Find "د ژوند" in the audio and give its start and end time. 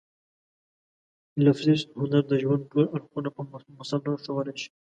2.27-2.61